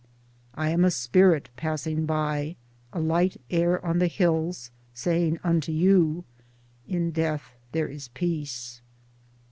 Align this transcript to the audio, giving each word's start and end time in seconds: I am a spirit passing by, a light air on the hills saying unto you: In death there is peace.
I 0.55 0.69
am 0.71 0.83
a 0.83 0.89
spirit 0.89 1.49
passing 1.57 2.07
by, 2.07 2.55
a 2.91 2.99
light 2.99 3.39
air 3.51 3.85
on 3.85 3.99
the 3.99 4.07
hills 4.07 4.71
saying 4.95 5.37
unto 5.43 5.71
you: 5.71 6.23
In 6.87 7.11
death 7.11 7.51
there 7.71 7.87
is 7.87 8.07
peace. 8.07 8.81